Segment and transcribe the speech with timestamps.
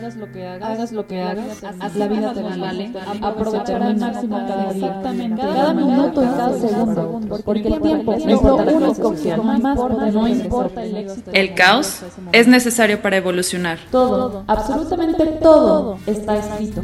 [0.00, 3.96] hagas lo que hagas, hagas lo que hagas, haz la vida te vale, aprovechar al
[3.98, 9.14] máximo cada día, exactamente, cada minuto y cada segundo, porque el tiempo es lo único
[9.14, 9.76] que más
[10.14, 11.30] no importa el éxito.
[11.34, 12.00] El caos
[12.32, 13.78] es necesario para evolucionar.
[13.90, 16.82] Todo, absolutamente todo está escrito.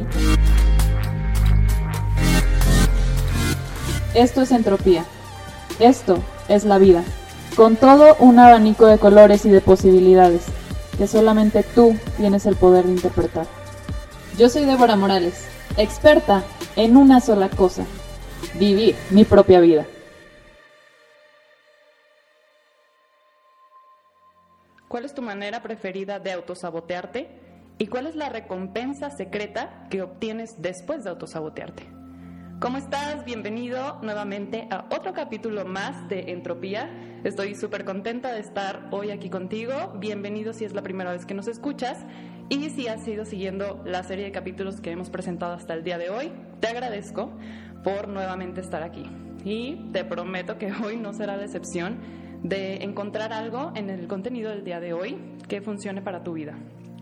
[4.14, 5.04] Esto es entropía.
[5.78, 7.02] Esto es la vida.
[7.54, 10.46] Con todo un abanico de colores y de posibilidades
[10.96, 13.46] que solamente tú tienes el poder de interpretar.
[14.38, 15.46] Yo soy Débora Morales,
[15.76, 16.44] experta
[16.76, 17.84] en una sola cosa,
[18.54, 19.86] vivir mi propia vida.
[24.88, 27.28] ¿Cuál es tu manera preferida de autosabotearte?
[27.78, 32.05] ¿Y cuál es la recompensa secreta que obtienes después de autosabotearte?
[32.58, 33.22] ¿Cómo estás?
[33.26, 36.90] Bienvenido nuevamente a otro capítulo más de Entropía.
[37.22, 39.92] Estoy súper contenta de estar hoy aquí contigo.
[39.98, 42.06] Bienvenido si es la primera vez que nos escuchas
[42.48, 45.98] y si has ido siguiendo la serie de capítulos que hemos presentado hasta el día
[45.98, 46.32] de hoy.
[46.60, 47.30] Te agradezco
[47.84, 49.04] por nuevamente estar aquí
[49.44, 51.98] y te prometo que hoy no será la excepción
[52.42, 56.54] de encontrar algo en el contenido del día de hoy que funcione para tu vida.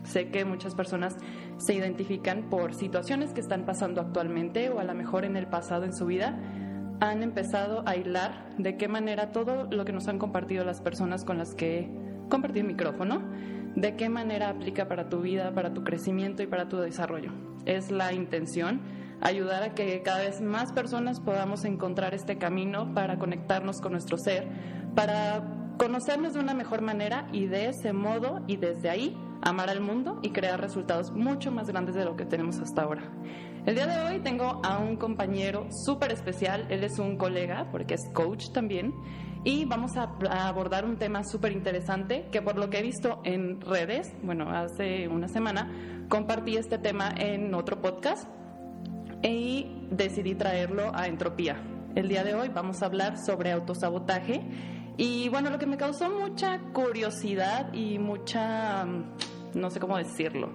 [0.05, 1.17] Sé que muchas personas
[1.57, 5.83] se identifican por situaciones que están pasando actualmente o a lo mejor en el pasado
[5.85, 6.39] en su vida.
[7.01, 11.25] Han empezado a hilar de qué manera todo lo que nos han compartido las personas
[11.25, 11.89] con las que he
[12.29, 13.21] compartido el micrófono,
[13.75, 17.31] de qué manera aplica para tu vida, para tu crecimiento y para tu desarrollo.
[17.65, 18.81] Es la intención
[19.21, 24.17] ayudar a que cada vez más personas podamos encontrar este camino para conectarnos con nuestro
[24.17, 24.47] ser,
[24.95, 25.43] para
[25.77, 30.19] conocernos de una mejor manera y de ese modo y desde ahí amar al mundo
[30.21, 33.11] y crear resultados mucho más grandes de lo que tenemos hasta ahora.
[33.65, 37.95] El día de hoy tengo a un compañero súper especial, él es un colega porque
[37.95, 38.93] es coach también
[39.43, 40.09] y vamos a,
[40.47, 45.07] abordar un tema súper interesante que por lo que he visto en redes, bueno, hace
[45.07, 48.27] una semana compartí este tema en otro podcast
[49.23, 51.61] y decidí traerlo a Entropía.
[51.95, 54.41] El día de hoy vamos a hablar sobre autosabotaje
[54.97, 59.03] y bueno, lo que me causó mucha curiosidad y mucha, mm,
[59.55, 60.51] no sé cómo decirlo,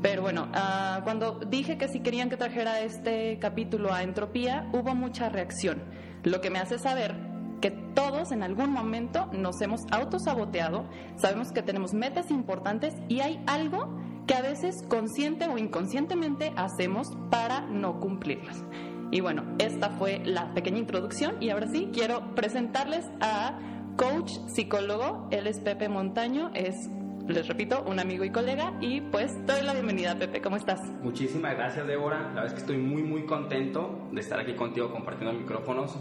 [0.00, 4.94] pero bueno, ah, cuando dije que si querían que trajera este capítulo a Entropía, hubo
[4.94, 5.82] mucha reacción,
[6.24, 7.14] lo que me hace saber
[7.60, 10.84] que todos en algún momento nos hemos autosaboteado,
[11.16, 17.08] sabemos que tenemos metas importantes y hay algo que a veces consciente o inconscientemente hacemos
[17.30, 18.64] para no cumplirlas.
[19.12, 23.58] Y bueno, esta fue la pequeña introducción y ahora sí quiero presentarles a
[24.02, 25.28] coach, psicólogo.
[25.30, 26.90] Él es Pepe Montaño, es,
[27.28, 28.72] les repito, un amigo y colega.
[28.80, 30.40] Y pues doy la bienvenida, Pepe.
[30.40, 30.80] ¿Cómo estás?
[31.02, 32.18] Muchísimas gracias, Débora.
[32.18, 35.96] La verdad es que estoy muy, muy contento de estar aquí contigo compartiendo micrófonos.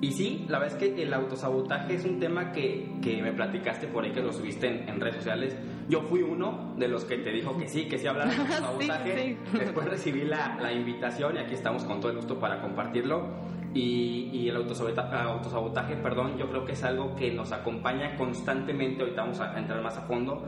[0.00, 3.86] Y sí, la verdad es que el autosabotaje es un tema que, que me platicaste
[3.86, 5.56] por ahí, que lo subiste en, redes sociales.
[5.88, 9.36] Yo fui uno de los que te dijo que sí, que sí hablara de autosabotaje.
[9.52, 13.28] Después recibí la, la invitación y aquí estamos con todo el gusto para compartirlo.
[13.74, 19.40] Y, el autosabotaje, perdón, yo creo que es algo que nos acompaña constantemente, ahorita vamos
[19.40, 20.42] a entrar más a fondo,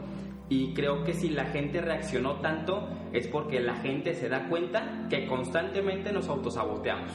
[0.49, 5.07] y creo que si la gente reaccionó tanto es porque la gente se da cuenta
[5.09, 7.13] que constantemente nos autosaboteamos,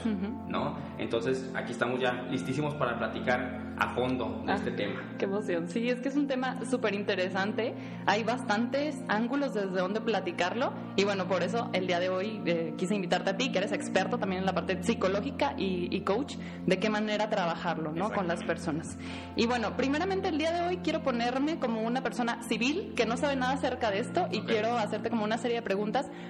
[0.47, 0.77] ¿no?
[0.97, 5.01] Entonces aquí estamos ya listísimos para platicar a fondo de ah, este tema.
[5.17, 5.69] Qué emoción.
[5.69, 7.73] Sí, es que es un tema súper interesante.
[8.05, 12.73] Hay bastantes ángulos desde donde platicarlo y bueno, por eso el día de hoy eh,
[12.77, 16.79] quise invitarte a ti, que eres experto también en la parte psicológica y, coach, de
[16.79, 18.11] qué manera trabajarlo, ¿no?
[18.11, 18.97] Con las personas.
[19.35, 23.17] Y bueno, primeramente el día de hoy quiero ponerme como una persona civil que no
[23.17, 25.88] sabe nada acerca de esto y quiero hacerte como una serie de preguntas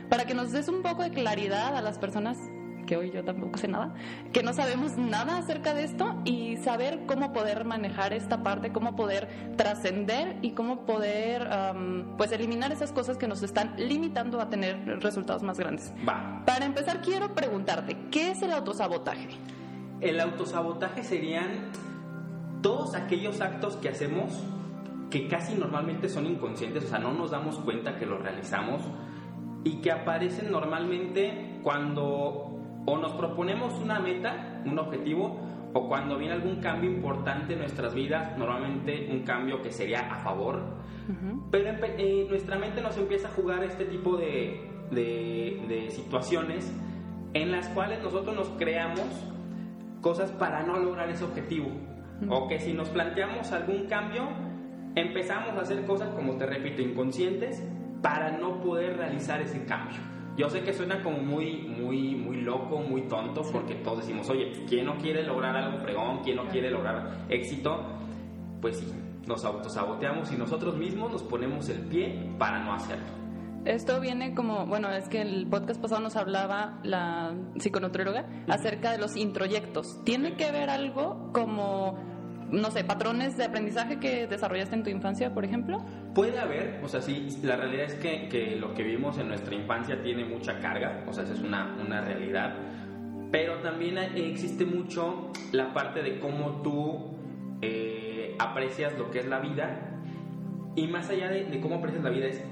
[0.10, 2.38] para que nos des un poco de claridad a las personas
[2.90, 3.94] que hoy yo tampoco sé nada,
[4.34, 8.96] que no sabemos nada acerca de esto y saber cómo poder manejar esta parte, cómo
[8.96, 9.28] poder
[9.58, 11.48] trascender y cómo poder
[12.18, 15.94] pues eliminar esas cosas que nos están limitando a tener resultados más grandes.
[16.08, 16.42] Va.
[16.48, 19.30] Para empezar quiero preguntarte, ¿qué es el autosabotaje?
[20.02, 21.70] El autosabotaje serían
[22.64, 24.34] todos aquellos actos que hacemos
[25.12, 28.82] que casi normalmente son inconscientes, o sea, no nos damos cuenta que los realizamos
[29.64, 32.50] y que aparecen normalmente cuando
[32.86, 35.40] o nos proponemos una meta, un objetivo,
[35.74, 40.16] o cuando viene algún cambio importante en nuestras vidas, normalmente un cambio que sería a
[40.24, 40.62] favor,
[41.52, 46.72] pero eh, nuestra mente nos empieza a jugar este tipo de, de, situaciones
[47.34, 49.08] en las cuales nosotros nos creamos
[50.02, 51.70] cosas para no lograr ese objetivo.
[52.30, 54.24] O que si nos planteamos algún cambio,
[54.96, 57.64] empezamos a hacer cosas, como te repito, inconscientes
[58.02, 59.98] para no poder realizar ese cambio.
[60.38, 64.54] Yo sé que suena como muy, muy, muy loco, muy tonto, porque todos decimos, oye,
[64.70, 66.20] ¿quién no quiere lograr algo fregón?
[66.24, 67.86] ¿Quién no quiere lograr éxito?
[68.62, 68.88] Pues sí,
[69.28, 73.20] nos autosaboteamos y nosotros mismos nos ponemos el pie para no hacerlo.
[73.66, 78.98] Esto viene como, bueno, es que el podcast pasado nos hablaba la psiconutrióloga acerca de
[78.98, 80.02] los introyectos.
[80.06, 82.00] ¿Tiene que ver algo como,
[82.52, 85.84] no sé, patrones de aprendizaje que desarrollaste en tu infancia, por ejemplo?
[86.14, 89.56] Puede haber, o sea, sí, la realidad es que, que lo que vimos en nuestra
[89.56, 92.56] infancia tiene mucha carga, o sea, esa es una, una realidad,
[93.32, 97.18] pero también existe mucho la parte de cómo tú
[97.62, 100.02] eh, aprecias lo que es la vida
[100.76, 102.44] y más allá de, de cómo aprecias la vida es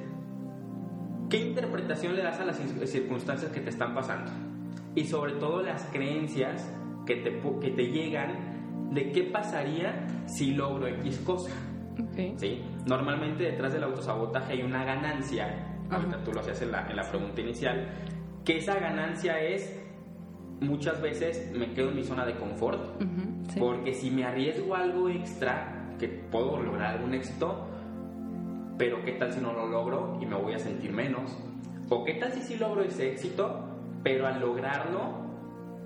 [1.30, 4.32] qué interpretación le das a las circunstancias que te están pasando
[4.96, 6.72] y sobre todo las creencias
[7.06, 8.47] que te, que te llegan
[8.92, 11.52] de qué pasaría si logro X cosa.
[12.12, 12.36] Okay.
[12.38, 12.62] ¿Sí?
[12.86, 17.10] Normalmente detrás del autosabotaje hay una ganancia, ahorita tú lo hacías en la, en la
[17.10, 17.90] pregunta inicial,
[18.46, 19.82] que esa ganancia es
[20.60, 23.00] muchas veces me quedo en mi zona de confort,
[23.52, 23.60] sí.
[23.60, 27.68] porque si me arriesgo algo extra, que puedo lograr algún éxito,
[28.78, 31.38] pero qué tal si no lo logro y me voy a sentir menos,
[31.90, 33.64] o qué tal si sí logro ese éxito,
[34.04, 35.27] pero al lograrlo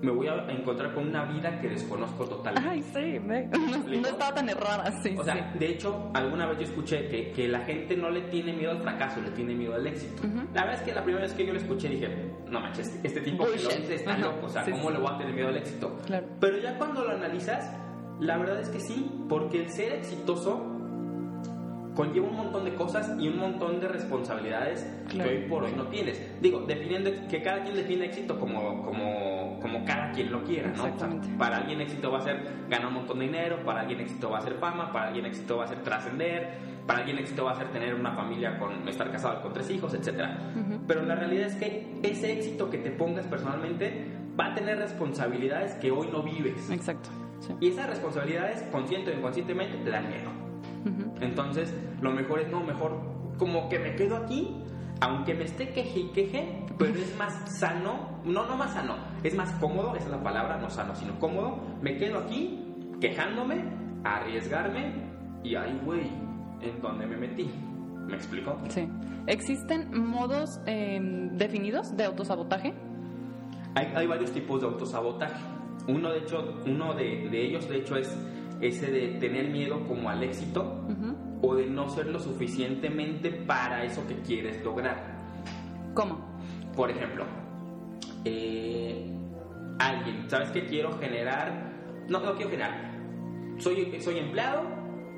[0.02, 2.68] me voy a encontrar con una vida que desconozco totalmente.
[2.68, 3.58] Ay, sí, me- no,
[4.00, 5.14] no estaba tan errada, sí.
[5.18, 8.52] O sea, de hecho, alguna vez yo escuché que, que la gente no le tiene
[8.52, 10.26] miedo al fracaso, le tiene miedo al éxito.
[10.26, 10.38] Ujú.
[10.54, 12.08] La verdad es que la primera vez que yo lo escuché dije,
[12.50, 14.20] no manches, este, este tipo que lo dice está Ajá.
[14.22, 14.94] loco, o sea, Sí, ¿cómo sí.
[14.94, 15.96] le voy a tener miedo al éxito?
[16.04, 16.26] Claro.
[16.40, 17.72] Pero ya cuando lo analizas,
[18.20, 20.71] la verdad es que sí, porque el ser exitoso
[21.94, 25.28] conlleva un montón de cosas y un montón de responsabilidades Claro.
[25.30, 26.20] que hoy por hoy no tienes.
[26.40, 30.74] Digo, definiendo que cada quien define éxito como, como, como cada quien lo quiera, ¿no?
[30.74, 31.28] O sea, Exactamente.
[31.38, 32.40] para alguien éxito va a ser
[32.70, 35.58] ganar un montón de dinero, para alguien éxito va a ser fama, para alguien éxito
[35.58, 36.48] va a ser trascender,
[36.86, 39.92] para alguien éxito va a ser tener una familia con estar casado con tres hijos,
[39.94, 40.38] etcétera.
[40.86, 44.06] Pero la realidad es que ese éxito que te pongas personalmente
[44.38, 46.70] va a tener responsabilidades que hoy no vives.
[46.70, 47.10] Exacto.
[47.40, 47.52] Sí.
[47.60, 50.30] Y esas responsabilidades, consciente o inconscientemente, te dan miedo.
[51.20, 52.98] Entonces, lo mejor es, no, mejor
[53.38, 54.56] como que me quedo aquí,
[55.00, 59.34] aunque me esté queje y queje, pero es más sano, no, no más sano, es
[59.34, 63.64] más cómodo, esa es la palabra, no sano, sino cómodo, me quedo aquí quejándome,
[64.04, 64.92] arriesgarme
[65.42, 66.08] y ay, güey,
[66.60, 67.50] en donde me metí.
[68.06, 68.58] ¿Me explico?
[68.68, 68.88] Sí.
[69.26, 71.00] ¿Existen modos eh,
[71.32, 72.74] definidos de autosabotaje?
[73.74, 75.40] Hay, hay varios tipos de autosabotaje.
[75.88, 78.16] Uno, de hecho, uno de, de ellos, de hecho, es
[78.62, 80.86] ese de tener miedo como al éxito
[81.42, 85.20] o de no ser lo suficientemente para eso que quieres lograr.
[85.94, 86.38] ¿Cómo?
[86.74, 87.26] Por ejemplo,
[88.24, 89.10] eh,
[89.78, 91.72] alguien, ¿sabes qué quiero generar?
[92.08, 92.92] No, no quiero generar.
[93.58, 94.62] Soy, soy empleado,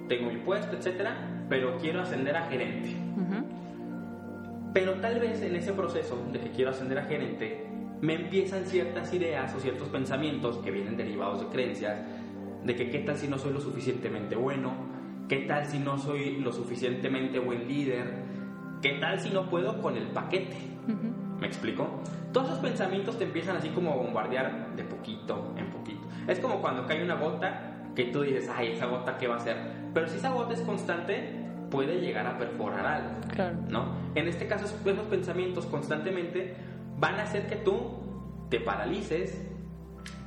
[0.08, 2.96] tengo mi puesto, etcétera, pero quiero ascender a gerente.
[4.72, 7.64] Pero tal vez en ese proceso de que quiero ascender a gerente,
[8.00, 12.00] me empiezan ciertas ideas o ciertos pensamientos que vienen derivados de creencias,
[12.64, 14.72] de que qué tal si no soy lo suficientemente bueno,
[15.28, 18.14] qué tal si no soy lo suficientemente buen líder,
[18.82, 20.56] qué tal si no puedo con el paquete.
[21.40, 22.00] ¿Me explico?
[22.32, 26.06] Todos esos pensamientos te empiezan así como a bombardear de poquito en poquito.
[26.26, 29.38] Es como cuando cae una gota que tú dices, ay, esa gota qué va a
[29.38, 29.56] hacer.
[29.92, 33.10] Pero si esa gota es constante, puede llegar a perforar algo.
[33.28, 33.56] Claro.
[33.68, 33.86] ¿no?
[34.14, 36.54] En este caso, esos pensamientos constantemente
[36.98, 37.92] van a hacer que tú
[38.48, 39.40] te paralices,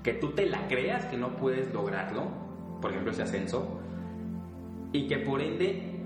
[0.07, 2.29] que tú te la creas que no puedes lograrlo,
[2.79, 3.77] por ejemplo, ese ascenso,
[4.93, 5.99] y que por ende,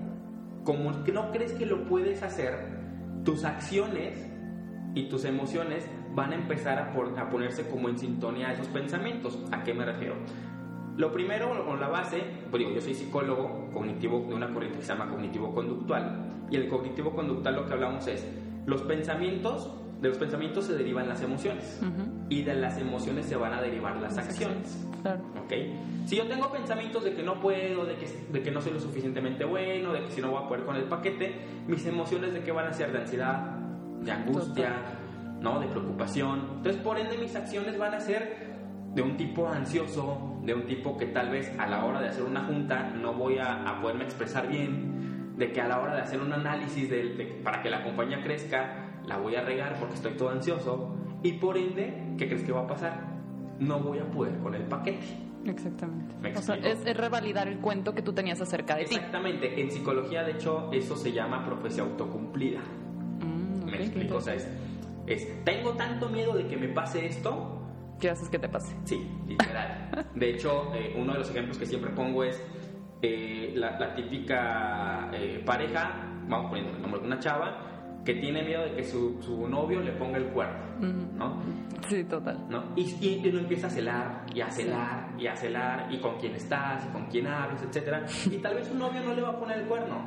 [0.64, 2.80] como no crees que lo puedes hacer,
[3.24, 4.28] tus acciones
[4.96, 8.68] y tus emociones van a empezar a, por- a ponerse como en sintonía a esos
[8.70, 9.38] pensamientos.
[9.52, 10.16] ¿A qué me refiero?
[10.98, 14.84] Lo primero, o la base, pues digo, yo soy psicólogo cognitivo de una corriente que
[14.84, 16.48] se llama cognitivo-conductual.
[16.50, 18.28] Y el cognitivo-conductual lo que hablamos es,
[18.66, 21.80] los pensamientos, de los pensamientos se derivan las emociones.
[22.30, 24.88] Y de las emociones se van a derivar las acciones.
[25.04, 25.22] Claro.
[25.44, 25.54] ¿Ok?
[26.06, 28.80] Si yo tengo pensamientos de que no puedo, de que, de que no soy lo
[28.80, 31.36] suficientemente bueno, de que si no voy a poder con el paquete,
[31.68, 33.58] mis emociones de qué van a ser de ansiedad,
[34.02, 34.74] de angustia,
[35.40, 35.60] ¿no?
[35.60, 36.48] De preocupación.
[36.58, 38.50] Entonces, por ende, mis acciones van a ser
[38.96, 42.24] de un tipo ansioso, de un tipo que tal vez a la hora de hacer
[42.24, 46.02] una junta no voy a, a poderme expresar bien, de que a la hora de
[46.02, 49.96] hacer un análisis de- de- para que la compañía crezca, la voy a regar porque
[49.96, 53.00] estoy todo ansioso y por ende, ¿qué crees que va a pasar?
[53.60, 55.06] No voy a poder con el paquete.
[55.46, 56.16] Exactamente.
[56.22, 58.96] ¿Me O sea, es, es revalidar el cuento que tú tenías acerca de ti.
[58.96, 62.60] Exactamente, en psicología de hecho eso se llama profecía autocumplida.
[63.20, 64.16] Mm, ¿Me ok, explico?
[64.18, 64.48] O sea, es,
[65.08, 67.60] es, tengo tanto miedo de que me pase esto.
[68.00, 68.76] ¿Qué haces que te pase?
[68.84, 70.08] Sí, literal.
[70.16, 72.42] De hecho, eh, uno de los ejemplos que siempre pongo es
[73.02, 75.92] eh, la, la típica eh, pareja,
[76.28, 77.71] vamos poniendo el nombre de una chava,
[78.06, 80.60] que tiene miedo de que su, su novio le ponga el cuerno.
[81.18, 81.42] ¿no?
[81.88, 82.40] Sí, total.
[82.50, 82.64] ¿no?
[82.76, 86.18] Y, y, y uno empieza a celar, y a celar, y a celar, y con
[86.18, 88.08] quién estás, y con quién hablas, etc.
[88.32, 89.98] Y tal vez su novio no le va a poner el cuerno,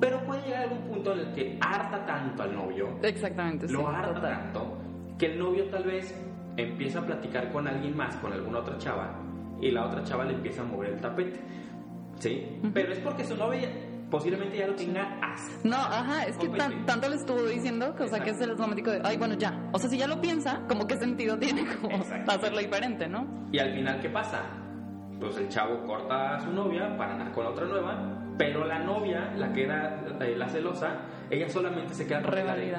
[0.00, 3.84] Pero puede llegar algún punto en el que harta tanto al novio, Exactamente, lo sí,
[3.88, 4.38] harta total.
[4.52, 4.78] tanto,
[5.18, 6.14] que el novio tal vez
[6.56, 9.18] empieza a platicar con alguien más, con alguna otra chava,
[9.60, 11.40] y la otra chava le empieza a mover el tapete.
[12.20, 12.60] ¿Sí?
[12.72, 13.68] Pero es porque su novia
[14.14, 18.04] posiblemente ya lo tenga hasta No, ajá, es que tan- tanto le estuvo diciendo que,
[18.04, 19.68] o sea, que es el automático de, ay, bueno, ya.
[19.72, 21.96] O sea, si ya lo piensa, como qué sentido tiene como
[22.28, 23.26] hacerlo diferente, ¿no?
[23.50, 24.42] Y al final, ¿qué pasa?
[25.18, 29.32] Pues el chavo corta a su novia para andar con otra nueva, pero la novia,
[29.36, 32.76] la que era eh, la celosa, ella solamente se queda Revalida.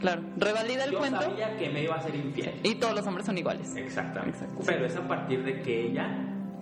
[0.00, 2.60] Claro, revalida el Yo cuento sabía que me iba a ser infiel.
[2.62, 3.74] y todos los hombres son iguales.
[3.76, 4.38] Exactamente.
[4.38, 4.62] Exacto.
[4.66, 6.08] Pero es a partir de que ella,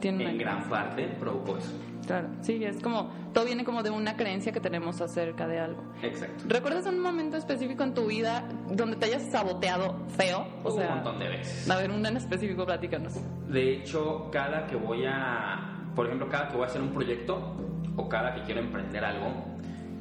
[0.00, 1.72] Tiene en gran parte, provocó eso.
[2.06, 5.82] Claro, sí, es como, todo viene como de una creencia que tenemos acerca de algo.
[6.02, 6.44] Exacto.
[6.48, 10.46] ¿Recuerdas un momento específico en tu vida donde te hayas saboteado feo?
[10.64, 11.70] O un sea, montón de veces.
[11.70, 13.14] a ver, un en específico, platícanos.
[13.48, 17.56] De hecho, cada que voy a, por ejemplo, cada que voy a hacer un proyecto
[17.96, 19.28] o cada que quiero emprender algo,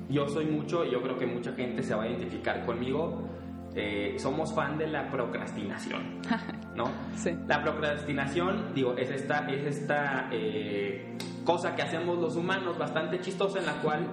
[0.09, 3.29] yo soy mucho, y yo creo que mucha gente se va a identificar conmigo,
[3.75, 6.19] eh, somos fan de la procrastinación,
[6.75, 6.85] ¿no?
[7.15, 7.31] Sí.
[7.47, 13.59] La procrastinación, digo, es esta, es esta eh, cosa que hacemos los humanos bastante chistosa
[13.59, 14.07] en la cual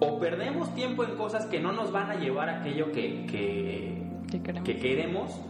[0.00, 4.02] o perdemos tiempo en cosas que no nos van a llevar a aquello que, que,
[4.30, 4.64] ¿Qué queremos?
[4.68, 5.40] que queremos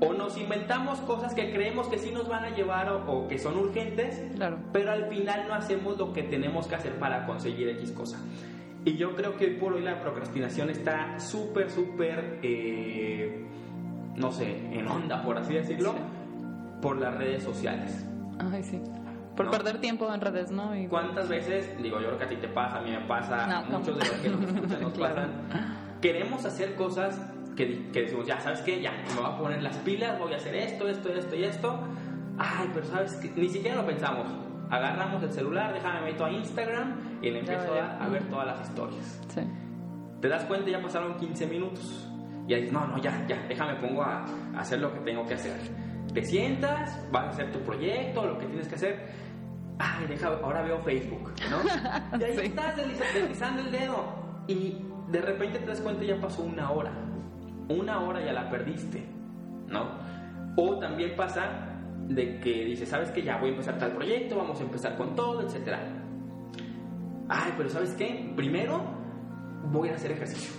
[0.00, 3.38] o nos inventamos cosas que creemos que sí nos van a llevar o, o que
[3.38, 4.58] son urgentes, Claro.
[4.72, 8.18] pero al final no hacemos lo que tenemos que hacer para conseguir X cosa.
[8.84, 13.44] Y yo creo que hoy por hoy la procrastinación está súper, súper, eh,
[14.16, 15.98] no sé, en onda, por así decirlo, Sí.
[16.80, 18.04] por las redes sociales.
[18.40, 18.80] Ay, sí.
[19.36, 19.50] Por No.
[19.52, 20.76] perder tiempo en redes, ¿no?
[20.76, 23.46] Y- ¿Cuántas veces, digo, yo creo que a ti te pasa, a mí me pasa,
[23.46, 25.14] No, muchos de los que nos escuchan nos Claro.
[25.14, 25.30] pasan,
[26.02, 27.18] queremos hacer cosas
[27.56, 28.80] que, que decimos, ya, ¿sabes qué?
[28.82, 31.78] Ya, me voy a poner las pilas, voy a hacer esto, esto, esto y esto.
[32.38, 33.32] Ay, pero ¿sabes qué?
[33.36, 34.26] Ni siquiera lo pensamos.
[34.70, 38.60] Agarramos el celular, déjame meto a Instagram y le empiezo a, a ver todas las
[38.68, 39.20] historias.
[39.28, 39.40] Sí.
[40.20, 42.08] Te das cuenta, ya pasaron 15 minutos.
[42.48, 44.24] Y ahí dices, no, no, ya, ya, déjame pongo a,
[44.56, 45.52] a hacer lo que tengo que hacer.
[46.14, 49.06] Te sientas, vas a hacer tu proyecto, lo que tienes que hacer.
[49.78, 52.18] Ay, deja, ahora veo Facebook, ¿no?
[52.20, 52.46] Y ahí Sí.
[52.46, 54.04] estás desliza- deslizando el dedo.
[54.46, 56.92] Y de repente te das cuenta, ya pasó una hora.
[57.68, 59.06] Una hora ya la perdiste,
[59.68, 59.90] ¿no?
[60.56, 61.68] O también pasa
[62.08, 63.22] de que dices, ¿sabes qué?
[63.22, 65.80] Ya voy a empezar tal proyecto, vamos a empezar con todo, etcétera.
[67.28, 68.32] Ay, pero ¿sabes qué?
[68.36, 68.82] Primero
[69.70, 70.52] voy a hacer ejercicio,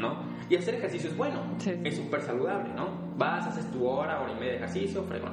[0.00, 0.16] ¿no?
[0.48, 1.72] Y hacer ejercicio es bueno, Sí.
[1.84, 2.88] es súper saludable, ¿no?
[3.16, 5.32] Vas, haces tu hora, hora y media de ejercicio, fregón.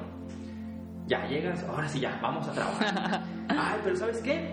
[1.06, 3.22] Ya llegas, ahora sí ya, vamos a trabajar.
[3.48, 4.50] Ay, pero ¿sabes qué?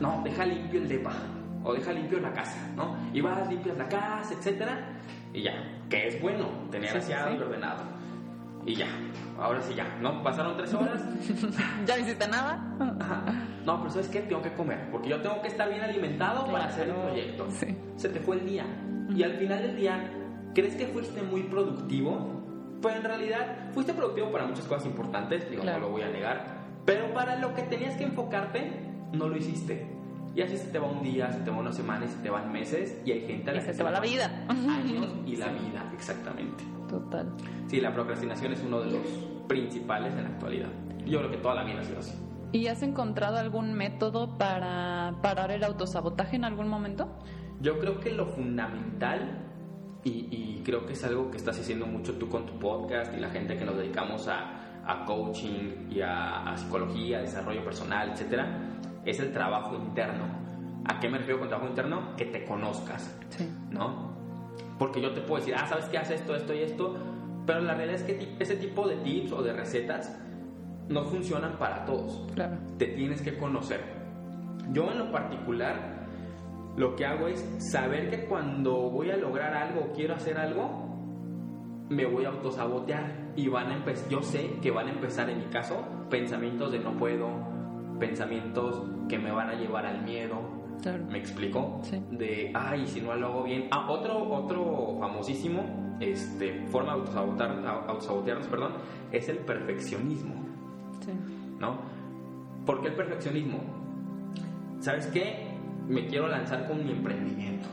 [0.00, 1.12] No, deja limpio el depa,
[1.64, 2.96] o deja limpio la casa, ¿no?
[3.12, 4.78] Y vas, limpias la casa, etcétera,
[5.34, 5.52] y ya,
[5.90, 7.36] que es bueno, tener Sí, aseado sí.
[7.38, 7.82] y ordenado.
[8.66, 8.86] Y ya,
[9.38, 10.22] ahora sí ya, ¿no?
[10.22, 11.00] Pasaron tres horas,
[11.86, 12.58] ¿Ya no hiciste nada?
[13.00, 13.22] Ajá.
[13.64, 14.20] No, pero ¿sabes qué?
[14.20, 17.46] Tengo que comer, porque yo tengo que estar bien alimentado para hacer el proyecto.
[17.50, 17.76] Sí.
[17.96, 18.64] Se te fue el día.
[19.08, 20.10] Y al final del día,
[20.54, 22.42] ¿crees que fuiste muy productivo?
[22.82, 25.80] Pues en realidad, fuiste productivo para muchas cosas importantes, digo, Claro.
[25.80, 26.58] no lo voy a negar.
[26.84, 28.70] Pero para lo que tenías que enfocarte,
[29.12, 29.86] no lo hiciste.
[30.34, 32.30] Y así se te va un día, se te va una semana, y se te
[32.30, 34.30] van meses, y hay gente a la Y que se te va la vida.
[34.48, 36.62] Años y la vida, exactamente.
[36.88, 37.26] Total.
[37.66, 39.02] Sí, la procrastinación es uno de los
[39.48, 40.68] principales en la actualidad.
[41.06, 42.14] Yo creo que toda la vida ha sido así.
[42.52, 47.08] ¿Y has encontrado algún método para parar el autosabotaje en algún momento?
[47.60, 49.44] Yo creo que lo fundamental,
[50.04, 53.20] y, y creo que es algo que estás haciendo mucho tú con tu podcast y
[53.20, 58.78] la gente que nos dedicamos a, a coaching y a, a psicología, desarrollo personal, etcétera,
[59.04, 60.24] es el trabajo interno.
[60.86, 62.14] ¿A qué me refiero con trabajo interno?
[62.16, 63.48] Que te conozcas, Sí.
[63.70, 64.08] ¿no?
[64.78, 65.98] Porque yo te puedo decir, ah, ¿sabes qué?
[65.98, 66.94] Haz esto, esto y esto,
[67.44, 70.16] pero la realidad es que ese tipo de tips o de recetas
[70.88, 72.56] no funcionan para todos Claro.
[72.78, 73.80] te tienes que conocer.
[74.72, 75.97] Yo en lo particular,
[76.78, 80.86] lo que hago es saber que cuando voy a lograr algo quiero hacer algo,
[81.88, 85.38] me voy a autosabotear y van a empezar, yo sé que van a empezar en
[85.38, 87.28] mi caso pensamientos de no puedo,
[87.98, 90.36] pensamientos que me van a llevar al miedo,
[90.82, 91.04] Claro.
[91.10, 91.80] ¿me explico?
[91.82, 92.00] Sí.
[92.12, 93.66] De, ay, si no lo hago bien.
[93.72, 98.72] Ah, otro, otro famosísimo, este, forma de autosabotar, autosabotearnos, perdón,
[99.10, 100.34] es el perfeccionismo.
[101.04, 101.10] Sí.
[101.58, 101.78] ¿no?
[102.64, 103.58] ¿Por qué el perfeccionismo?
[104.78, 105.47] ¿Sabes qué?
[105.88, 107.66] Me quiero lanzar con mi emprendimiento.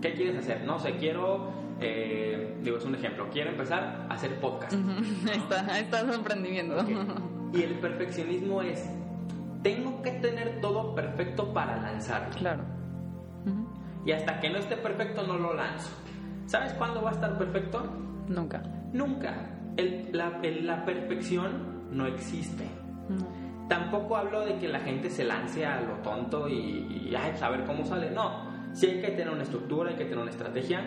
[0.00, 0.64] ¿Qué quieres hacer?
[0.64, 1.50] No sé, quiero,
[1.80, 4.72] eh, digo, es un ejemplo, quiero empezar a hacer podcast.
[4.74, 6.80] Ahí está, ahí está su emprendimiento.
[6.80, 6.88] Ok.
[7.54, 8.86] Y el perfeccionismo es,
[9.62, 12.36] tengo que tener todo perfecto para lanzarlo.
[12.36, 12.62] Claro.
[14.04, 15.88] Y hasta que no esté perfecto no lo lanzo.
[16.46, 17.82] ¿Sabes cuándo va a estar perfecto?
[18.28, 18.62] Nunca.
[18.92, 19.34] Nunca.
[19.78, 22.64] El- la, el- la perfección no existe.
[23.08, 23.26] No.
[23.68, 26.54] Tampoco hablo de que la gente se lance a lo tonto y,
[27.10, 28.10] y ay, pues, a ver cómo sale.
[28.10, 30.82] No, Sí hay que tener una estructura, hay que tener una estrategia,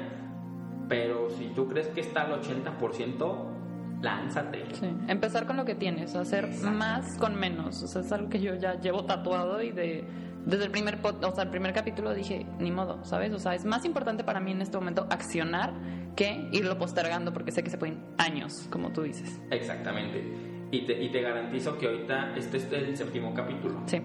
[0.88, 4.66] pero si tú crees que está al 80%, lánzate.
[4.74, 4.90] Sí.
[5.08, 7.84] Empezar con lo que tienes, hacer más con menos.
[7.84, 10.06] O sea, es algo que yo ya llevo tatuado y de
[10.46, 13.32] desde el primer o sea, el primer capítulo dije, ni modo, ¿sabes?
[13.32, 15.74] O sea, es más importante para mí en este momento accionar
[16.16, 19.40] que irlo postergando porque sé que se pueden años, como tú dices.
[19.52, 20.51] Exactamente.
[20.72, 23.82] Y te, y te garantizo que ahorita este es el séptimo capítulo.
[23.86, 24.02] Sí.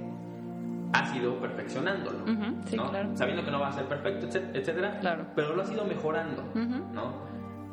[0.92, 2.24] Has ido perfeccionándolo,
[2.66, 3.16] sí, claro.
[3.16, 5.26] Sabiendo que no va a ser perfecto, etcétera, claro.
[5.34, 7.26] pero lo has ido mejorando, ¿no?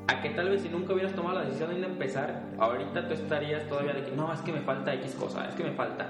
[0.07, 3.67] a que tal vez si nunca hubieras tomado la decisión de empezar, ahorita tú estarías
[3.67, 6.09] todavía de que no, es que me falta X cosa, es que me falta.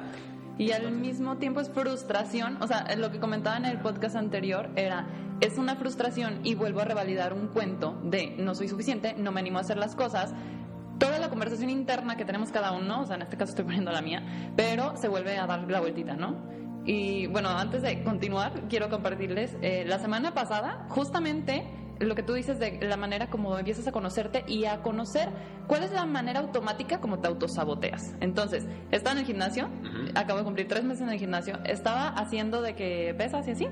[0.58, 4.70] Y al mismo tiempo es frustración, o sea, lo que comentaba en el podcast anterior
[4.76, 5.06] era,
[5.42, 9.40] es una frustración y vuelvo a revalidar un cuento de no soy suficiente, no me
[9.40, 10.34] animo a hacer las cosas,
[11.04, 13.92] toda la conversación interna que tenemos cada uno, o sea, en este caso estoy poniendo
[13.92, 14.24] la mía,
[14.56, 16.38] pero se vuelve a dar la vueltita, ¿no?
[16.86, 21.66] Y bueno, antes de continuar, quiero compartirles, eh, la semana pasada, justamente
[22.00, 25.30] lo que tú dices de la manera como empiezas a conocerte y a conocer
[25.68, 28.16] cuál es la manera automática como te autosaboteas.
[28.20, 29.70] Entonces, estaba en el gimnasio,
[30.16, 33.68] acabo de cumplir tres meses en el gimnasio, estaba haciendo de que pesas y así,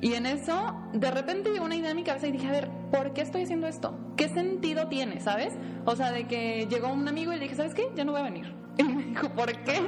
[0.00, 2.68] y en eso de repente llegó una idea en mi cabeza y dije, a ver,
[2.90, 3.98] ¿por qué estoy haciendo esto?
[4.16, 5.54] ¿Qué sentido tiene, sabes?
[5.84, 7.88] O sea, de que llegó un amigo y le dije, ¿sabes qué?
[7.94, 8.59] Ya no voy a venir.
[8.88, 9.80] Y me dijo, ¿por qué?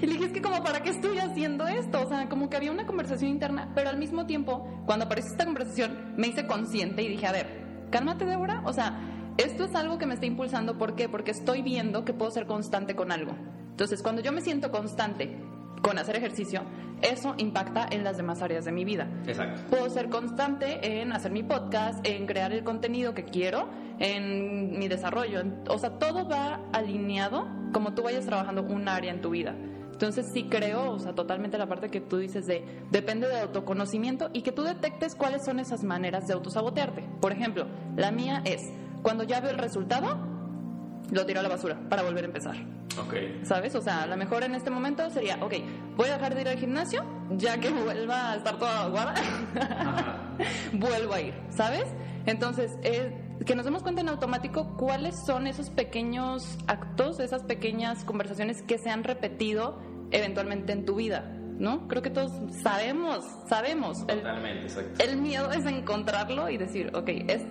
[0.00, 2.02] Y le dije, es que como, ¿para qué estoy haciendo esto?
[2.02, 5.44] O sea, como que había una conversación interna, pero al mismo tiempo, cuando apareció esta
[5.44, 8.62] conversación, me hice consciente y dije, a ver, cálmate, Débora.
[8.64, 10.78] O sea, esto es algo que me está impulsando.
[10.78, 11.08] ¿Por qué?
[11.08, 13.32] Porque estoy viendo que puedo ser constante con algo.
[13.70, 15.36] Entonces, cuando yo me siento constante
[15.82, 16.62] con hacer ejercicio,
[17.02, 19.08] eso impacta en las demás áreas de mi vida.
[19.26, 19.60] Exacto.
[19.68, 24.88] Puedo ser constante en hacer mi podcast, en crear el contenido que quiero, en mi
[24.88, 25.42] desarrollo.
[25.68, 29.54] O sea, todo va alineado como tú vayas trabajando un área en tu vida.
[29.92, 34.28] Entonces sí creo, o sea, totalmente la parte que tú dices de depende de autoconocimiento
[34.34, 37.02] y que tú detectes cuáles son esas maneras de autosabotearte.
[37.20, 38.70] Por ejemplo, la mía es,
[39.02, 40.18] cuando ya veo el resultado,
[41.10, 42.56] lo tiro a la basura para volver a empezar.
[43.00, 43.14] Ok.
[43.44, 43.74] ¿Sabes?
[43.74, 45.54] O sea, a lo mejor en este momento sería, ok,
[45.96, 49.14] voy a dejar de ir al gimnasio, ya que vuelva a estar toda aguada,
[50.72, 51.86] vuelvo a ir, ¿sabes?
[52.26, 52.76] Entonces,
[53.44, 58.78] que nos demos cuenta en automático cuáles son esos pequeños actos, esas pequeñas conversaciones que
[58.78, 59.78] se han repetido
[60.10, 61.32] eventualmente en tu vida.
[61.58, 61.88] ¿no?
[61.88, 64.06] Creo que todos sabemos, sabemos.
[64.06, 65.04] Totalmente, el, exacto.
[65.04, 67.42] El miedo es encontrarlo y decir, ok, es,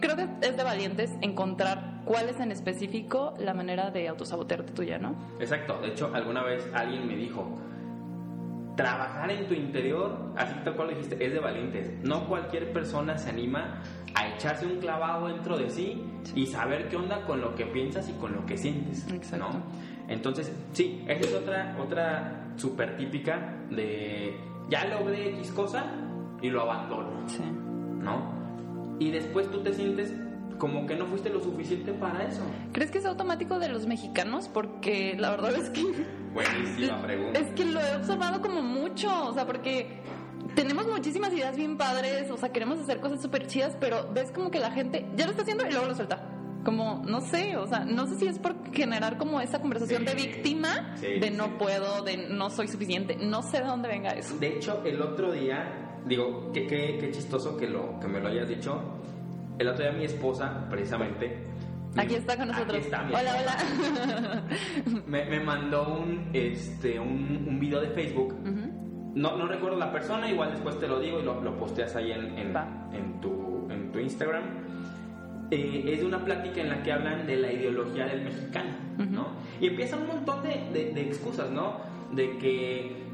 [0.00, 4.98] creo que es de valientes encontrar cuál es en específico la manera de autosabotearte tuya,
[4.98, 5.16] ¿no?
[5.40, 5.78] Exacto.
[5.80, 7.58] De hecho, alguna vez alguien me dijo,
[8.76, 11.90] trabajar en tu interior, así tal cual dijiste, es de valientes.
[12.02, 13.80] No cualquier persona se anima
[14.14, 16.02] a echarse un clavado dentro de sí,
[16.34, 19.48] y saber qué onda con lo que piensas y con lo que sientes, Exacto.
[19.48, 19.62] ¿no?
[20.08, 24.36] Entonces, sí, esa es otra, otra súper típica de
[24.68, 25.84] ya logré X cosa
[26.42, 27.42] y lo abandono, Sí.
[28.00, 28.32] ¿no?
[28.98, 30.12] Y después tú te sientes
[30.58, 32.42] como que no fuiste lo suficiente para eso.
[32.72, 34.48] ¿Crees que es automático de los mexicanos?
[34.48, 35.82] Porque la verdad es que...
[36.34, 37.38] Buenísima pregunta.
[37.38, 40.00] Es que lo he observado como mucho, o sea, porque
[40.54, 44.50] tenemos muchísimas ideas bien padres, o sea, queremos hacer cosas súper chidas, pero ves como
[44.50, 46.30] que la gente ya lo está haciendo y luego lo suelta.
[46.64, 50.12] Como, no sé, o sea, no sé si es por generar como esa conversación de
[50.12, 50.26] Sí.
[50.26, 51.50] víctima, Sí, de no sí.
[51.58, 54.36] puedo, de no soy suficiente, no sé de dónde venga eso.
[54.38, 58.28] De hecho, el otro día, digo, qué, qué, qué chistoso que, lo, que me lo
[58.28, 58.80] hayas dicho.
[59.58, 61.48] El otro día mi esposa, precisamente...
[61.96, 62.76] Aquí está con nosotros.
[62.76, 64.42] Aquí está hola, hola.
[65.06, 68.34] Me, me mandó un, este, un, un video de Facebook.
[69.14, 72.10] No, no recuerdo la persona, igual después te lo digo y lo, lo posteas ahí
[72.10, 74.42] en, en, tu, en tu Instagram.
[75.52, 78.70] Eh, es de una plática en la que hablan de la ideología del mexicano,
[79.10, 79.26] ¿no?
[79.60, 81.74] Y empiezan un montón de, de- de excusas, ¿no?
[82.12, 83.04] De que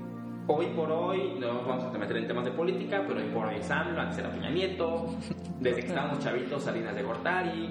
[0.47, 3.57] hoy por hoy, no vamos a meter en temas de política, pero hoy por hoy
[3.57, 5.15] es AMLO, antes era Peña Nieto,
[5.61, 7.69] desde que estábamos chavitos, Salinas de Gortari,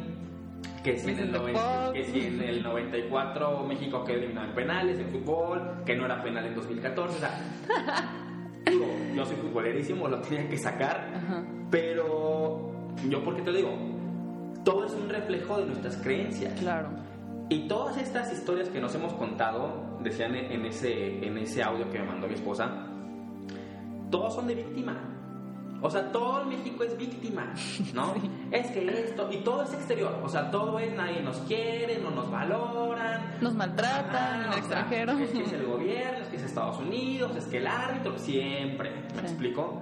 [0.83, 1.93] que si, en el Vicente 90 Fox.
[1.93, 6.23] que si en el 94 México quedó eliminado en penales, en fútbol, que no era
[6.23, 7.31] penal en 2014, o sea,
[8.65, 11.43] digo, yo soy futbolerísimo, lo tenía que sacar, Ajá.
[11.69, 12.71] pero
[13.09, 13.77] yo porque te lo digo,
[14.63, 16.59] todo es un reflejo de nuestras creencias.
[16.59, 16.89] Claro.
[17.49, 21.99] Y todas estas historias que nos hemos contado, decían en ese, en ese audio que
[21.99, 22.85] me mandó mi esposa,
[24.11, 25.18] todos son de víctima.
[25.81, 27.53] O sea, todo el México es víctima,
[27.93, 28.13] ¿no?
[28.51, 30.19] Es que esto, y todo es exterior.
[30.23, 33.37] O sea, todo es nadie nos quiere, no nos valoran.
[33.41, 35.11] Nos maltratan Ajá, en el sea, extranjero.
[35.13, 38.91] Es que es el gobierno, es que es Estados Unidos, es que el árbitro, siempre.
[39.15, 39.25] ¿Me Sí.
[39.27, 39.81] explico?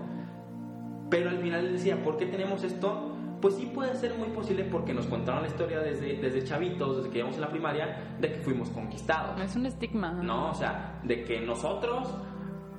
[1.09, 3.13] Pero al final decía, ¿por qué tenemos esto?
[3.41, 7.09] Pues sí puede ser muy posible porque nos contaron la historia desde, desde chavitos, desde
[7.11, 9.39] que íbamos en la primaria, de que fuimos conquistados.
[9.39, 10.11] Es un estigma.
[10.11, 10.49] ¿No?
[10.51, 12.09] O sea, de que nosotros,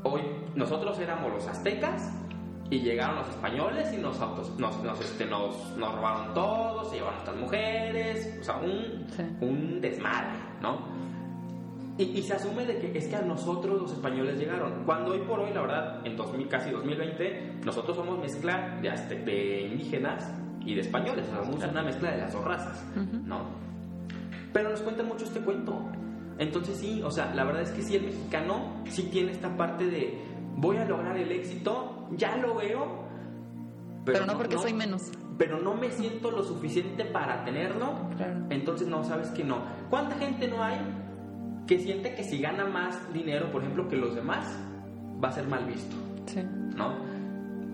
[0.03, 0.21] hoy,
[0.55, 2.13] nosotros éramos los aztecas
[2.71, 6.97] Y llegaron los españoles y nos, autos, nos, nos, este, nos, nos robaron todos, se
[6.97, 9.23] llevaron a estas mujeres, o sea, un, Sí.
[9.41, 10.79] un desmadre, ¿no?
[11.97, 14.85] Y, y se asume de que es que a nosotros los españoles llegaron.
[14.85, 19.25] Cuando hoy por hoy, la verdad, en 2000, casi 2020, nosotros somos mezcla de, azte-
[19.25, 20.31] de indígenas
[20.65, 21.27] y de españoles.
[21.29, 22.85] O sea, somos una mezcla de las dos razas,
[23.25, 23.41] ¿no?
[24.53, 25.77] Pero nos cuentan mucho este cuento.
[26.39, 29.87] Entonces sí, o sea, la verdad es que sí, el mexicano sí tiene esta parte
[29.87, 30.23] de
[30.61, 33.07] voy a lograr el éxito, ya lo veo,
[34.05, 35.11] Pero, no porque soy menos.
[35.39, 38.47] pero no me siento lo suficiente para tenerlo, Claro.
[38.51, 39.59] entonces no, sabes que no.
[39.91, 40.79] ¿Cuánta gente no hay
[41.67, 44.47] que siente que si gana más dinero, por ejemplo, que los demás,
[45.23, 45.95] va a ser mal visto?
[46.27, 46.41] Sí.
[46.75, 46.95] ¿No?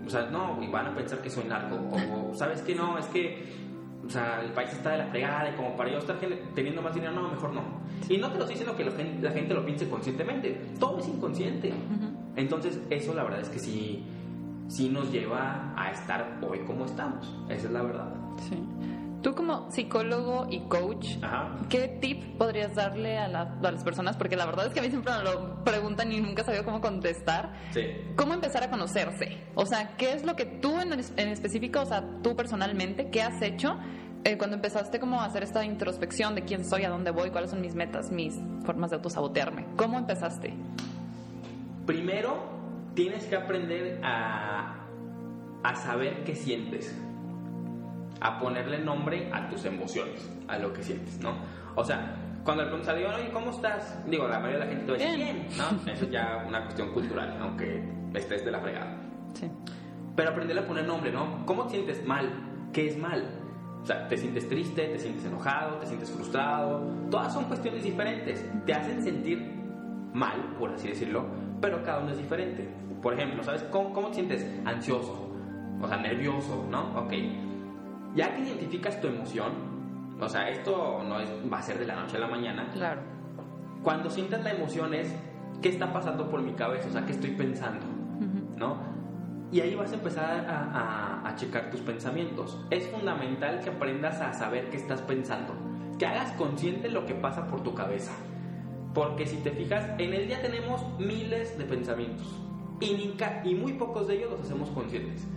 [0.05, 1.75] O sea, no, y van a pensar que soy narco.
[1.75, 3.43] O, ¿sabes que No, es que,
[4.05, 6.17] o sea, el país está de la fregada y como para yo estar
[6.53, 7.63] teniendo más dinero, no, mejor no.
[8.09, 10.99] Y no te lo estoy diciendo que la gente, la gente lo piense conscientemente, todo
[10.99, 11.73] es inconsciente.
[12.35, 14.03] Entonces, eso la verdad es que sí,
[14.67, 17.33] sí nos lleva a estar hoy como estamos.
[17.49, 18.13] Esa es la verdad.
[18.49, 18.61] Sí.
[19.21, 21.55] Tú como psicólogo y coach, Ajá.
[21.67, 24.15] ¿qué tip podrías darle a, la- a las personas?
[24.17, 26.79] Porque la verdad es que a mí siempre me lo preguntan y nunca sabía cómo
[26.79, 27.51] contestar.
[27.71, 27.81] Sí.
[28.15, 29.39] ¿Cómo empezar a conocerse?
[29.55, 33.23] O sea, ¿qué es lo que tú en, en específico, o sea, tú personalmente, qué
[33.23, 33.79] has hecho
[34.25, 37.49] eh, cuando empezaste como a hacer esta introspección de quién soy, a dónde voy, cuáles
[37.49, 39.65] son mis metas, mis formas de autosabotearme?
[39.75, 40.53] ¿Cómo empezaste?
[41.85, 42.37] Primero,
[42.93, 44.87] tienes que aprender a,
[45.63, 46.95] a saber qué sientes.
[48.21, 51.35] A ponerle nombre a tus emociones, a lo que sientes, ¿no?
[51.75, 54.01] O sea, cuando le preguntas a alguien, oye, ¿cómo estás?
[54.07, 55.47] Digo, la mayoría de la gente te va a decir, Bien.
[55.57, 55.91] ¿no?
[55.91, 58.97] Eso es ya una cuestión cultural, aunque estés de la fregada.
[59.33, 59.51] Sí.
[60.15, 61.45] Pero aprenderle a poner nombre, ¿no?
[61.45, 62.29] ¿Cómo te sientes mal?
[62.71, 63.25] ¿Qué es mal?
[63.81, 66.81] O sea, te sientes triste, te sientes enojado, te sientes frustrado.
[67.11, 68.43] Todas son cuestiones diferentes.
[68.65, 69.39] Te hacen sentir
[70.13, 71.25] mal, por así decirlo,
[71.65, 72.69] pero cada uno es diferente.
[73.01, 74.45] Por ejemplo, ¿sabes cómo, cómo te sientes?
[74.65, 75.29] Ansioso,
[75.81, 76.99] o sea, nervioso, ¿no?
[76.99, 77.13] Ok.
[78.15, 79.51] Ya que identificas tu emoción,
[80.19, 83.01] o sea, esto no es, va a ser de la noche a la mañana, Claro.
[83.83, 85.13] cuando sientas la emoción es,
[85.61, 86.87] ¿qué está pasando por mi cabeza?
[86.87, 87.85] O sea, ¿qué estoy pensando?
[88.57, 88.77] ¿No?
[89.51, 92.57] Y ahí vas a empezar a, a- a checar tus pensamientos.
[92.71, 95.53] Es fundamental que aprendas a saber qué estás pensando,
[95.99, 98.11] que hagas consciente lo que pasa por tu cabeza.
[98.95, 102.25] Porque si te fijas, en el día tenemos miles de pensamientos
[102.79, 105.27] y, y muy pocos de ellos los hacemos conscientes.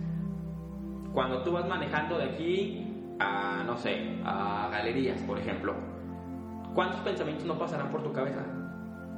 [1.13, 2.87] Cuando tú vas manejando de aquí
[3.19, 5.75] a, no sé, a galerías, por ejemplo,
[6.73, 8.45] ¿cuántos pensamientos no pasarán por tu cabeza?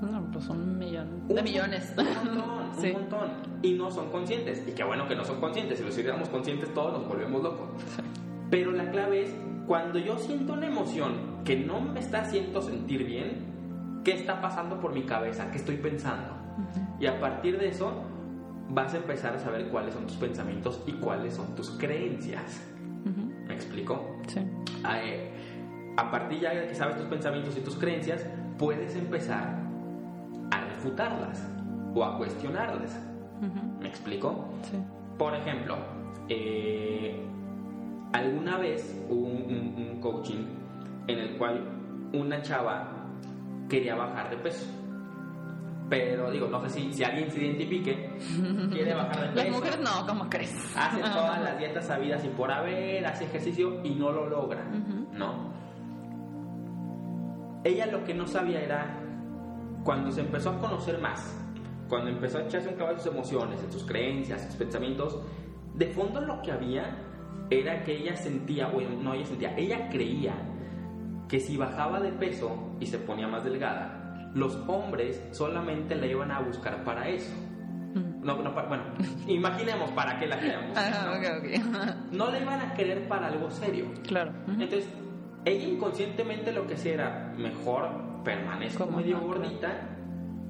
[0.02, 1.94] No, pues un millón Un de millones.
[1.96, 2.88] Un montón, Sí.
[2.88, 3.30] un montón.
[3.62, 4.66] Y no son conscientes.
[4.68, 5.78] Y qué bueno que no son conscientes.
[5.78, 7.68] Si los hiciéramos conscientes, todos nos volvemos locos.
[8.50, 9.36] Pero la clave es,
[9.68, 13.46] cuando yo siento una emoción que no me está haciendo sentir bien,
[14.04, 15.50] ¿qué está pasando por mi cabeza?
[15.52, 16.34] ¿Qué estoy pensando?
[17.00, 17.92] Y a partir de eso,
[18.70, 22.62] vas a empezar a saber cuáles son tus pensamientos y cuáles son tus creencias.
[23.48, 24.18] ¿Me explico?
[24.28, 24.40] Sí.
[25.04, 28.26] Eh, a partir ya de que sabes tus pensamientos y tus creencias,
[28.58, 29.56] puedes empezar
[30.52, 31.48] a refutarlas
[31.94, 33.00] o a cuestionarlas.
[33.80, 34.46] ¿Me explico?
[34.64, 34.78] Sí.
[35.18, 35.76] Por ejemplo,
[36.30, 37.20] eh,
[38.14, 40.46] alguna vez hubo un, un- un coaching
[41.08, 41.62] en el cual
[42.14, 43.01] una chava
[43.72, 44.66] quería bajar de peso.
[45.90, 48.18] Pero digo, no sé si, si alguien se identifique,
[48.72, 49.36] quiere bajar de peso.
[49.36, 50.54] Las mujeres no, ¿cómo crees?
[50.76, 55.18] Hace todas las dietas sabidas y por haber, hace ejercicio y no lo logra, Ujú.
[55.18, 55.52] ¿no?
[57.64, 59.00] Ella lo que no sabía era
[59.84, 61.38] cuando se empezó a conocer más,
[61.88, 65.22] cuando empezó a echarse un caballo en sus emociones, en sus creencias, sus pensamientos,
[65.76, 66.98] de fondo lo que había
[67.50, 70.34] era que ella sentía, bueno, no ella sentía, ella creía
[71.32, 76.30] que si bajaba de peso y se ponía más delgada, los hombres solamente la iban
[76.30, 77.32] a buscar para eso.
[77.96, 78.26] Ujú.
[78.26, 78.84] No, no, bueno,
[79.28, 81.12] imaginemos para qué la querían buscar, Ajá, ¿no?
[81.14, 81.96] ok, ok.
[82.12, 83.86] no la iban a querer para algo serio.
[84.06, 84.32] Claro.
[84.44, 84.62] Ujú.
[84.62, 84.90] Entonces,
[85.46, 87.88] ella inconscientemente lo que hacía era, mejor
[88.26, 89.40] permanezco Como medio no, claro.
[89.40, 89.72] gordita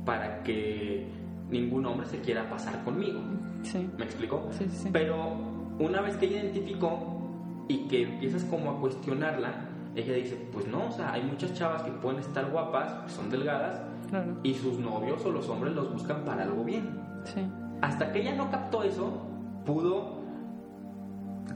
[0.03, 1.07] para que
[1.51, 3.21] ningún hombre se quiera pasar conmigo.
[3.61, 3.87] Sí.
[3.99, 4.47] ¿Me explico?
[4.49, 4.89] Sí, sí, sí.
[4.91, 5.35] Pero
[5.77, 7.21] una vez que ella identificó
[7.67, 11.81] y que empiezas como a cuestionarla, ella dice, pues no, o sea, hay muchas chavas
[11.83, 14.35] que pueden estar guapas, son delgadas, Claro.
[14.43, 16.99] y sus novios o los hombres los buscan para algo bien.
[17.25, 17.41] Sí.
[17.81, 19.25] Hasta que ella no captó eso,
[19.65, 20.19] pudo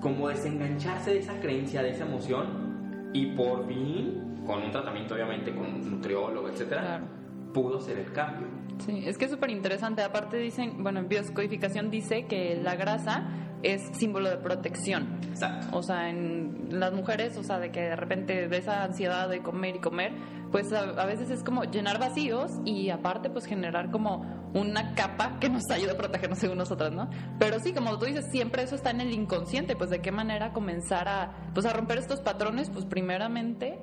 [0.01, 5.53] como desengancharse de esa creencia, de esa emoción, y por fin, con un tratamiento obviamente,
[5.55, 7.05] con un nutriólogo, etcétera, Claro.
[7.53, 8.47] pudo ser el cambio.
[8.79, 10.01] Sí, es que es súper interesante.
[10.03, 13.23] Aparte dicen, bueno, en bioscodificación dice que la grasa
[13.65, 15.19] es símbolo de protección.
[15.29, 15.77] Exacto.
[15.77, 19.41] O sea, en las mujeres, o sea, de que de repente de esa ansiedad de
[19.41, 20.13] comer y comer,
[20.51, 24.23] pues a, a veces es como llenar vacíos y aparte pues generar como
[24.53, 27.09] una capa que nos ayude a protegernos según nosotras, ¿no?
[27.39, 30.53] Pero sí, como tú dices, siempre eso está en el inconsciente, pues de qué manera
[30.53, 33.79] comenzar a, pues a romper estos patrones, pues primeramente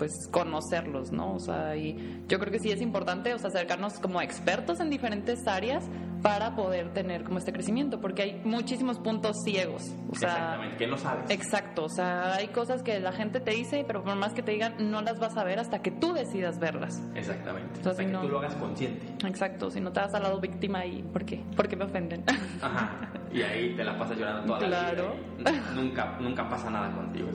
[0.00, 1.34] pues conocerlos, ¿no?
[1.34, 4.88] O sea, y yo creo que sí es importante, o sea, acercarnos como expertos en
[4.88, 5.84] diferentes áreas
[6.22, 9.82] para poder tener como este crecimiento, porque hay muchísimos puntos ciegos.
[10.10, 11.30] O sea, Exactamente, que no sabes.
[11.30, 14.52] Exacto, o sea, hay cosas que la gente te dice, pero por más que te
[14.52, 16.98] digan, no las vas a ver hasta que tú decidas verlas.
[17.14, 17.68] Exactamente.
[17.76, 18.22] Entonces, Hasta que no.
[18.22, 19.06] tú lo hagas consciente.
[19.28, 21.44] Exacto, si no te vas al lado víctima y ¿por qué?
[21.54, 22.24] Porque me ofenden.
[22.62, 23.10] Ajá.
[23.34, 25.14] Y ahí te la pasas llorando toda Claro.
[25.38, 25.62] la vida.
[25.72, 27.28] y Nunca, nunca pasa nada contigo.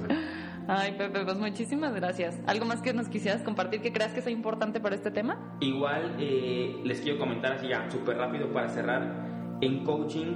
[0.67, 2.41] Ay, Pepe, pues muchísimas gracias.
[2.47, 5.57] ¿Algo más que nos quisieras compartir que creas que sea importante para este tema?
[5.59, 9.25] Igual eh, les quiero comentar así ya súper rápido para cerrar.
[9.61, 10.33] En coaching,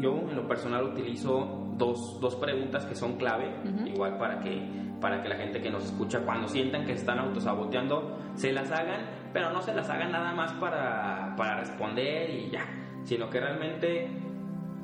[0.00, 3.50] yo en lo personal utilizo dos, dos preguntas que son clave,
[3.86, 4.60] igual para que,
[5.00, 9.00] para que la gente que nos escucha, cuando sientan que están autosaboteando, se las hagan,
[9.32, 12.66] pero no se las hagan nada más para, para responder y ya,
[13.04, 14.08] sino que realmente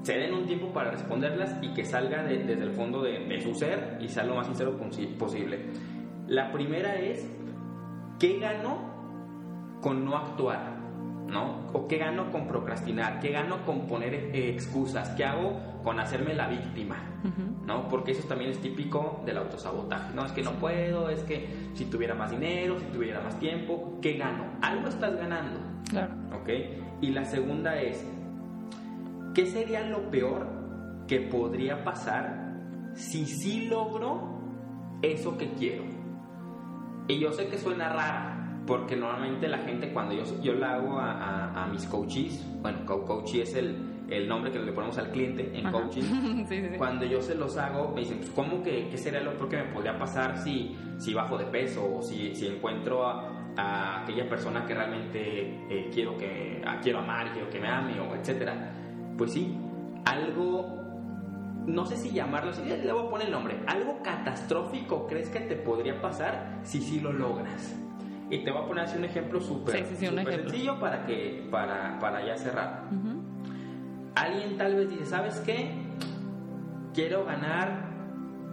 [0.06, 3.40] se den un tiempo para responderlas y que salga de- desde el fondo de, de
[3.42, 5.58] su ser y sea lo más sincero posi- posible.
[6.28, 7.26] La primera es,
[8.20, 8.78] ¿qué gano
[9.80, 10.76] con no actuar?
[11.26, 11.66] ¿No?
[11.72, 13.18] ¿O qué gano con procrastinar?
[13.18, 15.08] ¿Qué gano con poner eh, excusas?
[15.16, 16.98] ¿Qué hago con hacerme la víctima?
[17.24, 17.66] Ujú.
[17.66, 17.88] ¿no?
[17.88, 20.24] Porque eso también es típico del autosabotaje, ¿no?
[20.24, 24.12] Es que no puedo, es que si tuviera más dinero, si tuviera más tiempo, ¿qué
[24.16, 24.44] gano?
[24.62, 25.58] Algo estás ganando,
[25.90, 26.12] Claro.
[26.40, 26.48] ¿ok?
[27.00, 28.06] Y la segunda es,
[29.36, 30.46] ¿qué sería lo peor
[31.06, 32.54] que podría pasar
[32.94, 34.40] si sí logro
[35.02, 35.84] eso que quiero?
[37.06, 40.98] Y yo sé que suena rara, porque normalmente la gente cuando yo, yo la hago
[40.98, 43.76] a, a- a mis coaches, bueno, co- coachee es el,
[44.08, 45.82] el nombre que le ponemos al cliente en Ajá.
[45.82, 46.02] coaching,
[46.48, 46.76] sí, sí, sí.
[46.78, 49.56] cuando yo se los hago, me dicen, pues, ¿cómo que qué sería lo peor que
[49.58, 54.28] me podría pasar si, si bajo de peso o si, si encuentro a, a aquella
[54.28, 55.20] persona que realmente
[55.70, 58.72] eh, quiero, que, quiero amar, quiero que me ame, o etcétera?
[59.16, 59.56] Pues sí,
[60.04, 60.84] algo,
[61.66, 65.40] no sé si llamarlo así, le voy a poner el nombre, algo catastrófico crees que
[65.40, 67.74] te podría pasar si sí lo logras.
[68.28, 71.46] Y te voy a poner así un ejemplo súper Sí, sí, sí, sencillo para, que,
[71.50, 72.88] para, para ya cerrar
[74.16, 75.70] alguien tal vez dice, ¿sabes qué?
[76.94, 77.86] Quiero ganar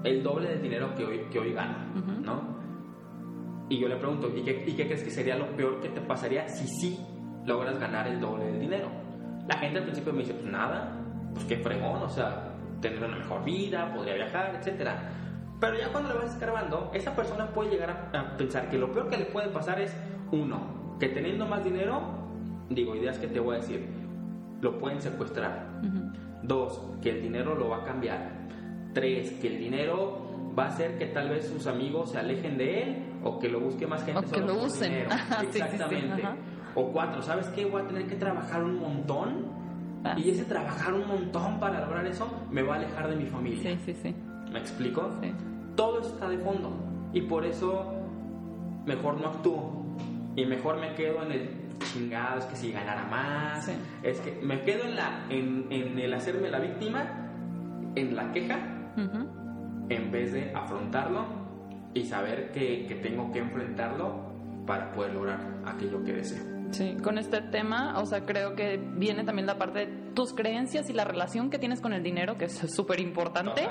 [0.04, 1.78] el doble de dinero que hoy, que hoy gano.
[2.22, 2.54] ¿no?
[3.70, 6.02] Y yo le pregunto, ¿y qué, ¿y qué crees que sería lo peor que te
[6.02, 7.00] pasaría si sí
[7.46, 8.90] logras ganar el doble del dinero?
[9.48, 10.92] La gente al principio me dice, pues nada,
[11.34, 15.10] pues qué fregón, o sea, tener una mejor vida, podría viajar, etcétera.
[15.60, 18.92] Pero ya cuando le vas escarbando, esa persona puede llegar a, a pensar que lo
[18.92, 19.96] peor que le puede pasar es,
[20.32, 22.02] uno, que teniendo más dinero,
[22.70, 23.88] digo, ideas que te voy a decir,
[24.62, 25.68] lo pueden secuestrar.
[25.82, 26.12] Ujú.
[26.44, 28.32] Dos, que el dinero lo va a cambiar.
[28.94, 32.84] Tres, que el dinero va a hacer que tal vez sus amigos se alejen de
[32.84, 34.92] él o que lo busque más gente O que lo usen.
[34.92, 35.10] dinero.
[35.12, 36.24] Ajá, sí, sí, sí, Exactamente.
[36.24, 36.36] ajá.
[36.76, 37.66] O cuatro, ¿sabes qué?
[37.66, 39.64] Voy a tener que trabajar un montón
[40.06, 40.16] Ah.
[40.18, 43.72] y ese trabajar un montón para lograr eso me va a alejar de mi familia.
[43.72, 44.16] Sí, sí, sí.
[44.52, 45.10] ¿Me explico?
[45.22, 45.32] sí.
[45.78, 46.72] Todo eso está de fondo
[47.14, 47.94] y por eso
[48.86, 49.86] mejor no actúo
[50.36, 51.50] y mejor me quedo en el
[51.94, 53.72] chingado, es que si ganara más, Sí.
[54.04, 57.04] es que me quedo en, la, en, en el hacerme la víctima,
[57.96, 58.58] en la queja,
[59.90, 61.24] en vez de afrontarlo
[61.94, 64.16] y saber que, que tengo que enfrentarlo
[64.68, 66.44] para poder lograr aquello que deseo.
[66.74, 70.90] Sí, con este tema, o sea, creo que viene también la parte de tus creencias
[70.90, 73.68] y la relación que tienes con el dinero, que es súper importante.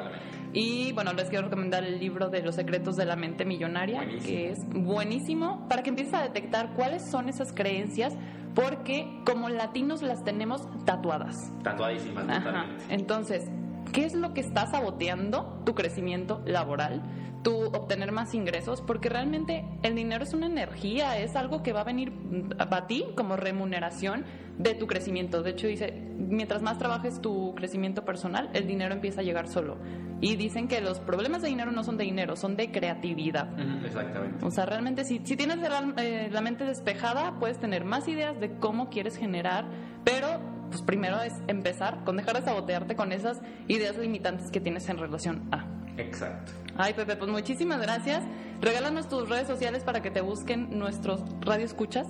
[0.53, 4.27] Y bueno, les quiero recomendar el libro de los secretos de la mente millonaria, Buenísimo.
[4.27, 8.15] que es buenísimo para que empieces a detectar cuáles son esas creencias,
[8.55, 11.35] porque como latinos las tenemos tatuadas.
[11.63, 12.45] Tatuadísimas, Ajá.
[12.45, 12.85] totalmente.
[12.91, 13.51] Entonces,
[13.93, 17.03] ¿qué es lo que está saboteando tu crecimiento laboral?
[17.43, 21.81] Tu obtener más ingresos, porque realmente el dinero es una energía, es algo que va
[21.81, 22.13] a venir
[22.59, 24.25] a ti como remuneración
[24.59, 25.43] de tu crecimiento.
[25.43, 29.77] De hecho, dice, mientras más trabajes tu crecimiento personal, el dinero empieza a llegar solo.
[30.21, 33.49] Y dicen que los problemas de dinero no son de dinero, son de creatividad.
[33.85, 34.45] Exactamente.
[34.45, 38.39] O sea, realmente si, si tienes la, eh, la mente despejada, puedes tener más ideas
[38.39, 39.67] de cómo quieres generar,
[40.05, 40.32] pero
[40.73, 44.99] pues primero es empezar con dejar de sabotearte con esas ideas limitantes que tienes en
[44.99, 45.67] relación a.
[45.99, 46.53] Exacto.
[46.77, 48.25] Ay, Pepe, pues muchísimas gracias.
[48.63, 52.07] Regálanos tus redes sociales para que te busquen nuestros radio escuchas.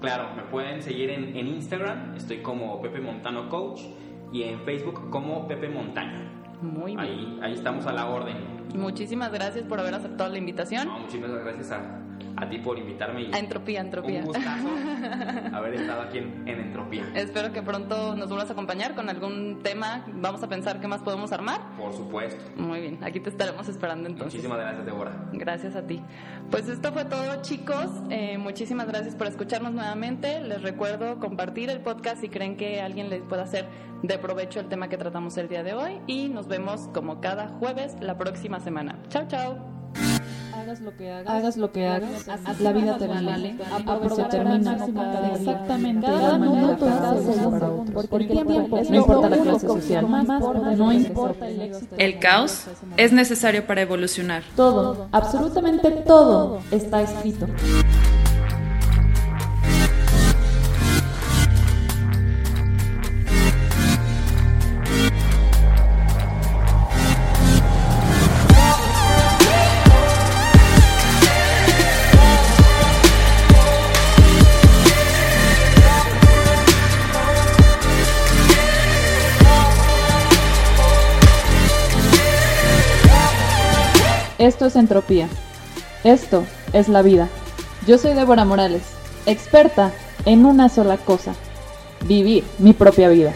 [0.00, 3.80] Claro, me pueden seguir en, en Instagram, estoy como Pepe Montano Coach
[4.32, 6.44] y en Facebook como Pepe Montaño.
[6.62, 7.00] Muy bien.
[7.00, 8.36] Ahí, ahí estamos a la orden.
[8.76, 10.86] Muchísimas gracias por haber aceptado la invitación.
[10.86, 12.03] No, muchísimas gracias a,
[12.36, 13.22] a ti por invitarme.
[13.22, 14.20] Y A Entropía, Entropía.
[14.20, 14.68] Un gustazo
[15.52, 17.04] haber estado aquí en, en Entropía.
[17.14, 20.04] Espero que pronto nos vuelvas a acompañar con algún tema.
[20.14, 21.60] Vamos a pensar qué más podemos armar.
[21.76, 22.42] Por supuesto.
[22.56, 24.34] Muy bien, aquí te estaremos esperando entonces.
[24.34, 25.28] Muchísimas gracias, Débora.
[25.32, 26.00] Gracias a ti.
[26.50, 27.88] Pues esto fue todo, chicos.
[28.10, 30.40] Eh, muchísimas gracias por escucharnos nuevamente.
[30.40, 33.66] Les recuerdo compartir el podcast si creen que alguien les pueda hacer
[34.02, 36.00] de provecho el tema que tratamos el día de hoy.
[36.06, 38.98] Y nos vemos como cada jueves la próxima semana.
[39.08, 40.43] Chao, chao.
[40.54, 42.26] Hagas lo que hagas, hagas lo que hagas,
[42.60, 43.56] la vida te vale,
[44.14, 44.76] se termina.
[45.34, 47.36] exactamente de la manera que haces,
[48.08, 50.06] porque el tiempo no importa la clase social,
[50.78, 51.96] no importa el éxito.
[51.98, 54.42] El caos es necesario para evolucionar.
[54.56, 57.46] Todo, absolutamente todo está escrito.
[84.44, 85.26] Esto es entropía.
[86.04, 87.30] Esto es la vida.
[87.86, 88.82] Yo soy Débora Morales,
[89.24, 89.90] experta
[90.26, 91.32] en una sola cosa,
[92.06, 93.32] vivir mi propia vida.